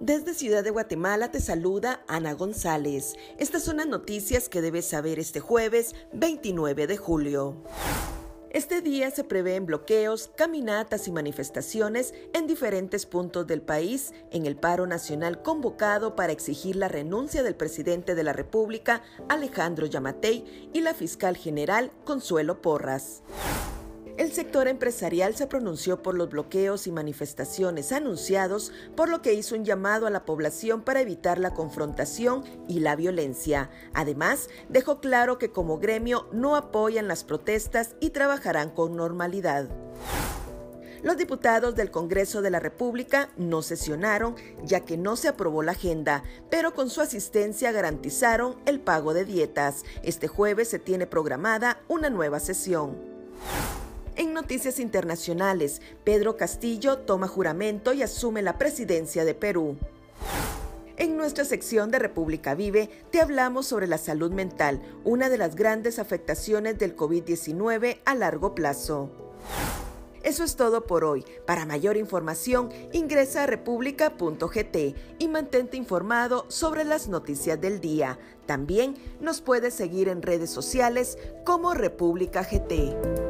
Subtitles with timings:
[0.00, 3.16] Desde Ciudad de Guatemala te saluda Ana González.
[3.36, 7.56] Estas son las noticias que debes saber este jueves 29 de julio.
[8.50, 14.56] Este día se prevén bloqueos, caminatas y manifestaciones en diferentes puntos del país en el
[14.56, 20.80] paro nacional convocado para exigir la renuncia del presidente de la República, Alejandro Yamatei, y
[20.80, 23.22] la fiscal general, Consuelo Porras.
[24.18, 29.54] El sector empresarial se pronunció por los bloqueos y manifestaciones anunciados, por lo que hizo
[29.54, 33.70] un llamado a la población para evitar la confrontación y la violencia.
[33.94, 39.68] Además, dejó claro que como gremio no apoyan las protestas y trabajarán con normalidad.
[41.04, 45.72] Los diputados del Congreso de la República no sesionaron ya que no se aprobó la
[45.72, 49.84] agenda, pero con su asistencia garantizaron el pago de dietas.
[50.02, 53.17] Este jueves se tiene programada una nueva sesión.
[54.40, 59.76] Noticias internacionales, Pedro Castillo toma juramento y asume la presidencia de Perú.
[60.96, 65.56] En nuestra sección de República Vive te hablamos sobre la salud mental, una de las
[65.56, 69.10] grandes afectaciones del COVID-19 a largo plazo.
[70.22, 71.24] Eso es todo por hoy.
[71.44, 74.76] Para mayor información, ingresa a república.gt
[75.18, 78.20] y mantente informado sobre las noticias del día.
[78.46, 83.27] También nos puedes seguir en redes sociales como República GT.